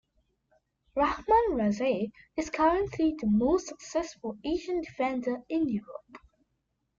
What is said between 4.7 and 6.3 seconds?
defender in Europe.